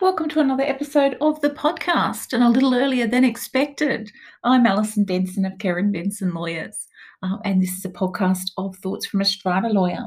Welcome 0.00 0.28
to 0.30 0.40
another 0.40 0.64
episode 0.64 1.16
of 1.20 1.40
the 1.40 1.50
podcast, 1.50 2.32
and 2.32 2.42
a 2.42 2.48
little 2.48 2.74
earlier 2.74 3.06
than 3.06 3.24
expected. 3.24 4.10
I'm 4.42 4.66
Alison 4.66 5.04
Benson 5.04 5.44
of 5.44 5.56
Kerin 5.58 5.92
Benson 5.92 6.34
Lawyers, 6.34 6.88
uh, 7.22 7.36
and 7.44 7.62
this 7.62 7.78
is 7.78 7.84
a 7.84 7.90
podcast 7.90 8.50
of 8.58 8.74
Thoughts 8.78 9.06
from 9.06 9.20
a 9.20 9.24
Strata 9.24 9.68
Lawyer. 9.68 10.06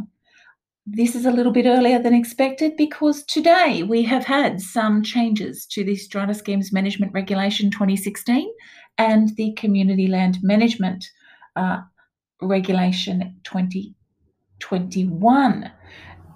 This 0.85 1.15
is 1.15 1.25
a 1.25 1.31
little 1.31 1.53
bit 1.53 1.65
earlier 1.65 1.99
than 1.99 2.13
expected 2.13 2.75
because 2.75 3.23
today 3.23 3.83
we 3.83 4.03
have 4.03 4.25
had 4.25 4.59
some 4.59 5.03
changes 5.03 5.65
to 5.67 5.85
the 5.85 5.95
Strata 5.95 6.33
Schemes 6.33 6.73
Management 6.73 7.13
Regulation 7.13 7.71
2016 7.71 8.45
and 8.97 9.33
the 9.37 9.53
Community 9.53 10.07
Land 10.07 10.39
Management 10.43 11.05
uh, 11.55 11.79
Regulation 12.41 13.39
2021. 13.45 15.71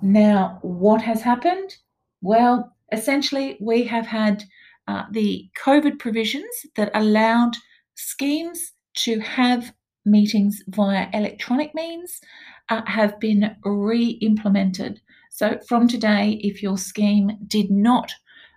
Now, 0.01 0.59
what 0.61 1.01
has 1.01 1.21
happened? 1.21 1.75
Well, 2.21 2.73
essentially, 2.91 3.57
we 3.59 3.83
have 3.85 4.07
had 4.07 4.43
uh, 4.87 5.03
the 5.11 5.49
COVID 5.63 5.99
provisions 5.99 6.65
that 6.75 6.91
allowed 6.93 7.53
schemes 7.95 8.73
to 8.95 9.19
have 9.19 9.73
meetings 10.05 10.61
via 10.67 11.07
electronic 11.13 11.73
means 11.75 12.19
uh, 12.69 12.81
have 12.85 13.19
been 13.19 13.55
re 13.63 14.19
implemented. 14.21 15.01
So, 15.29 15.59
from 15.67 15.87
today, 15.87 16.39
if 16.43 16.61
your 16.61 16.77
scheme 16.77 17.31
did 17.47 17.71
not, 17.71 18.11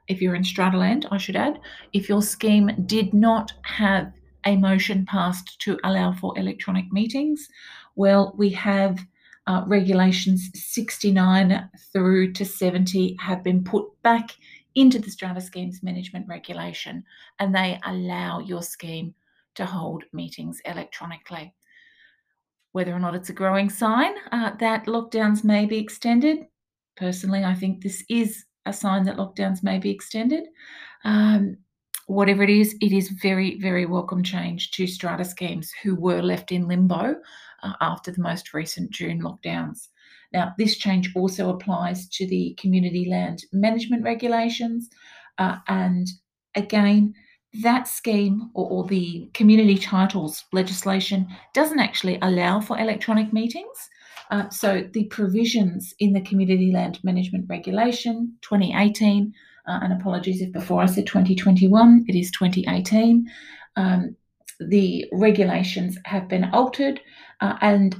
if 0.08 0.20
you're 0.20 0.34
in 0.34 0.42
Strataland, 0.42 1.06
I 1.10 1.18
should 1.18 1.36
add, 1.36 1.60
if 1.92 2.08
your 2.08 2.22
scheme 2.22 2.70
did 2.86 3.14
not 3.14 3.52
have 3.62 4.12
a 4.46 4.56
motion 4.56 5.06
passed 5.06 5.58
to 5.60 5.78
allow 5.84 6.12
for 6.12 6.38
electronic 6.38 6.92
meetings, 6.92 7.48
well, 7.96 8.34
we 8.36 8.50
have 8.50 8.98
uh, 9.46 9.62
regulations 9.66 10.50
69 10.54 11.70
through 11.92 12.32
to 12.32 12.44
70 12.44 13.16
have 13.20 13.42
been 13.42 13.62
put 13.62 13.84
back 14.02 14.30
into 14.74 14.98
the 14.98 15.10
strata 15.10 15.40
schemes 15.40 15.82
management 15.82 16.26
regulation 16.28 17.04
and 17.38 17.54
they 17.54 17.78
allow 17.84 18.40
your 18.40 18.62
scheme 18.62 19.14
to 19.54 19.64
hold 19.64 20.04
meetings 20.12 20.60
electronically. 20.64 21.54
Whether 22.72 22.92
or 22.92 22.98
not 22.98 23.14
it's 23.14 23.28
a 23.28 23.34
growing 23.34 23.70
sign 23.70 24.14
uh, 24.32 24.52
that 24.56 24.86
lockdowns 24.86 25.44
may 25.44 25.64
be 25.64 25.78
extended, 25.78 26.46
personally, 26.96 27.44
I 27.44 27.54
think 27.54 27.82
this 27.82 28.04
is 28.08 28.44
a 28.66 28.72
sign 28.72 29.04
that 29.04 29.16
lockdowns 29.16 29.62
may 29.62 29.78
be 29.78 29.90
extended. 29.90 30.44
Um, 31.04 31.58
whatever 32.06 32.42
it 32.42 32.50
is, 32.50 32.74
it 32.80 32.92
is 32.92 33.08
very, 33.10 33.58
very 33.60 33.86
welcome 33.86 34.22
change 34.22 34.70
to 34.72 34.86
strata 34.86 35.24
schemes 35.24 35.72
who 35.82 35.94
were 35.94 36.22
left 36.22 36.52
in 36.52 36.68
limbo 36.68 37.16
uh, 37.62 37.72
after 37.80 38.10
the 38.10 38.22
most 38.22 38.54
recent 38.54 38.90
June 38.90 39.22
lockdowns. 39.22 39.88
Now, 40.32 40.52
this 40.58 40.76
change 40.76 41.12
also 41.14 41.50
applies 41.50 42.08
to 42.08 42.26
the 42.26 42.56
community 42.58 43.06
land 43.08 43.44
management 43.52 44.02
regulations. 44.02 44.90
Uh, 45.38 45.58
and 45.68 46.08
again, 46.54 47.14
that 47.62 47.86
scheme 47.86 48.50
or, 48.54 48.68
or, 48.68 48.84
the 48.88 49.30
community 49.32 49.78
titles 49.78 50.44
legislation 50.52 51.28
doesn't 51.54 51.78
actually 51.78 52.18
allow 52.20 52.60
for 52.60 52.78
electronic 52.78 53.32
meetings. 53.32 53.88
Uh, 54.30 54.48
so 54.48 54.88
the 54.92 55.04
provisions 55.04 55.94
in 56.00 56.12
the 56.12 56.20
community 56.22 56.72
land 56.72 56.98
management 57.04 57.46
regulation 57.48 58.34
2018, 58.42 59.32
uh, 59.66 59.80
and 59.82 59.92
apologies 59.92 60.40
if 60.40 60.52
before 60.52 60.82
I 60.82 60.86
said 60.86 61.06
2021, 61.06 62.04
it 62.08 62.14
is 62.14 62.30
2018. 62.32 63.26
Um, 63.76 64.16
the 64.60 65.06
regulations 65.12 65.98
have 66.04 66.28
been 66.28 66.44
altered 66.52 67.00
uh, 67.40 67.56
and 67.60 67.96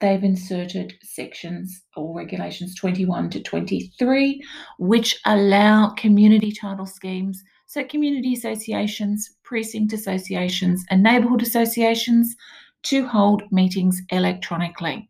they've 0.00 0.22
inserted 0.22 0.94
sections 1.02 1.82
or 1.96 2.16
regulations 2.16 2.74
21 2.74 3.30
to 3.30 3.42
23, 3.42 4.42
which 4.78 5.18
allow 5.24 5.90
community 5.90 6.52
title 6.52 6.86
schemes, 6.86 7.42
so 7.66 7.82
community 7.84 8.34
associations, 8.34 9.36
precinct 9.42 9.92
associations, 9.92 10.84
and 10.90 11.02
neighbourhood 11.02 11.42
associations 11.42 12.36
to 12.84 13.06
hold 13.06 13.42
meetings 13.50 14.00
electronically, 14.10 15.08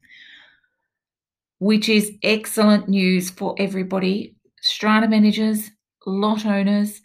which 1.58 1.88
is 1.88 2.12
excellent 2.22 2.88
news 2.88 3.28
for 3.28 3.54
everybody 3.58 4.34
strata 4.62 5.06
managers, 5.06 5.70
lot 6.06 6.46
owners, 6.46 7.02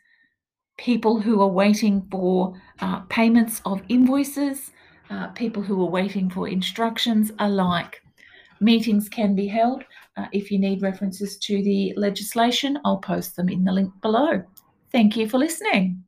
people 0.77 1.19
who 1.19 1.41
are 1.41 1.47
waiting 1.47 2.07
for 2.11 2.53
uh, 2.79 2.99
payments 3.01 3.61
of 3.65 3.81
invoices 3.89 4.71
uh, 5.11 5.27
people 5.27 5.61
who 5.61 5.81
are 5.81 5.89
waiting 5.89 6.29
for 6.29 6.47
instructions 6.47 7.31
alike. 7.39 8.01
Meetings 8.61 9.09
can 9.09 9.35
be 9.35 9.47
held. 9.47 9.83
Uh, 10.15 10.27
if 10.31 10.51
you 10.51 10.57
need 10.57 10.81
references 10.81 11.37
to 11.39 11.61
the 11.63 11.93
legislation, 11.97 12.79
I'll 12.85 12.97
post 12.97 13.35
them 13.35 13.49
in 13.49 13.63
the 13.63 13.73
link 13.73 13.91
below. 14.01 14.43
Thank 14.91 15.17
you 15.17 15.27
for 15.27 15.37
listening. 15.37 16.03